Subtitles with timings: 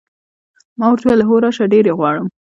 [0.79, 2.25] ما ورته وویل: هو، راشه، ډېر یې غواړم.